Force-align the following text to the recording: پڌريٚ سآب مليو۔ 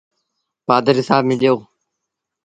پڌريٚ 0.67 1.07
سآب 1.09 1.23
مليو۔ 1.29 1.55